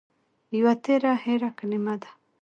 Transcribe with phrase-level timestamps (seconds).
[0.57, 2.09] يوه تېره هېره کلمه ده